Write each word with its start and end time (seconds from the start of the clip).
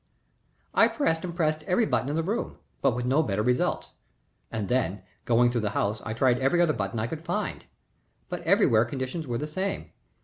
_I 0.73 0.87
pressed 0.87 1.23
and 1.23 1.35
pressed 1.35 1.61
every 1.67 1.85
button 1.85 2.09
in 2.09 2.15
the 2.15 2.23
room, 2.23 2.57
but 2.81 2.95
with 2.95 3.05
no 3.05 3.21
better 3.21 3.43
results; 3.43 3.91
and 4.51 4.67
then, 4.67 5.03
going 5.25 5.51
through 5.51 5.61
the 5.61 5.69
house 5.77 6.01
I 6.03 6.13
tried 6.15 6.39
every 6.39 6.59
other 6.59 6.73
button 6.73 6.99
I 6.99 7.05
could 7.05 7.21
find, 7.21 7.65
but 8.27 8.41
everywhere 8.41 8.83
conditions 8.83 9.27
were 9.27 9.37
the 9.37 9.45
same. 9.45 9.91